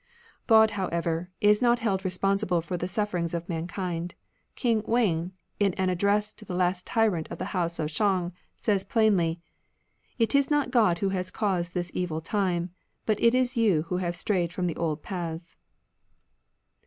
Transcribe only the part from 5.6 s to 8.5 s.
an address to the last tyrant of the House of Shang,